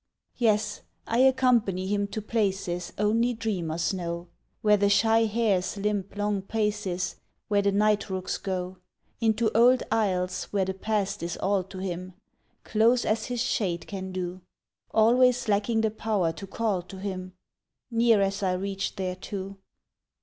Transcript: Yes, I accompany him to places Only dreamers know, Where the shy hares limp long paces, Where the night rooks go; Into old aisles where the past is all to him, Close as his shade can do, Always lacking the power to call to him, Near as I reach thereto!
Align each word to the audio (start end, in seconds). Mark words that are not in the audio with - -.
Yes, 0.37 0.81
I 1.05 1.19
accompany 1.19 1.85
him 1.85 2.07
to 2.07 2.23
places 2.23 2.91
Only 2.97 3.35
dreamers 3.35 3.93
know, 3.93 4.29
Where 4.63 4.75
the 4.75 4.89
shy 4.89 5.25
hares 5.25 5.77
limp 5.77 6.15
long 6.17 6.41
paces, 6.41 7.17
Where 7.49 7.61
the 7.61 7.71
night 7.71 8.09
rooks 8.09 8.39
go; 8.39 8.77
Into 9.19 9.51
old 9.55 9.83
aisles 9.91 10.45
where 10.45 10.65
the 10.65 10.73
past 10.73 11.21
is 11.21 11.37
all 11.37 11.63
to 11.65 11.77
him, 11.77 12.15
Close 12.63 13.05
as 13.05 13.27
his 13.27 13.41
shade 13.43 13.85
can 13.85 14.11
do, 14.11 14.41
Always 14.89 15.47
lacking 15.47 15.81
the 15.81 15.91
power 15.91 16.31
to 16.31 16.47
call 16.47 16.81
to 16.81 16.97
him, 16.97 17.33
Near 17.91 18.23
as 18.23 18.41
I 18.41 18.53
reach 18.53 18.95
thereto! 18.95 19.57